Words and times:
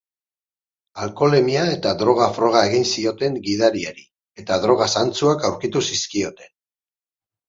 Alkoholemia 1.07 1.65
eta 1.73 1.91
droga-froga 1.99 2.63
egin 2.69 2.87
zioten 2.93 3.37
gidariari 3.47 4.05
eta 4.45 4.57
droga 4.63 4.87
zantzuak 4.95 5.45
aurkitu 5.51 5.83
zizkioten. 5.91 6.51